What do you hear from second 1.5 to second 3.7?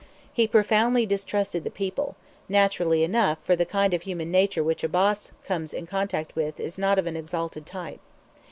the people naturally enough, for the